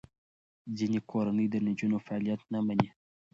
ځینې 0.77 0.99
کورنۍ 1.11 1.47
د 1.51 1.55
نجونو 1.67 1.97
فعالیت 2.05 2.41
نه 2.53 2.59
مني. 2.65 2.89